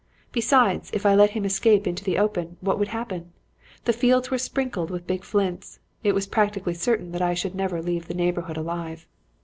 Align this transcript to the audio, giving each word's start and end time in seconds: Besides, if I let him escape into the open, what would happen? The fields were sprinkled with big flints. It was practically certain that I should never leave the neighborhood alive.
Besides, 0.31 0.89
if 0.95 1.05
I 1.05 1.13
let 1.13 1.29
him 1.37 1.45
escape 1.45 1.85
into 1.85 2.03
the 2.03 2.17
open, 2.17 2.57
what 2.59 2.79
would 2.79 2.87
happen? 2.87 3.33
The 3.85 3.93
fields 3.93 4.31
were 4.31 4.39
sprinkled 4.39 4.89
with 4.89 5.05
big 5.05 5.23
flints. 5.23 5.77
It 6.03 6.13
was 6.15 6.25
practically 6.25 6.73
certain 6.73 7.11
that 7.11 7.21
I 7.21 7.35
should 7.35 7.53
never 7.53 7.83
leave 7.83 8.07
the 8.07 8.15
neighborhood 8.15 8.57
alive. 8.57 9.05